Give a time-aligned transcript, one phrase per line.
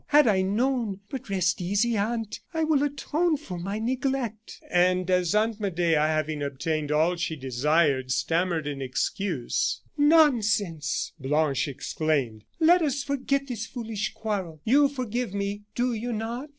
[0.07, 5.35] Had I known But rest easy, aunt; I will atone for my neglect." And as
[5.35, 13.03] Aunt Medea, having obtained all she desired, stammered an excuse: "Nonsense!" Blanche exclaimed; "let us
[13.03, 14.59] forget this foolish quarrel.
[14.65, 16.49] You forgive me, do you not?"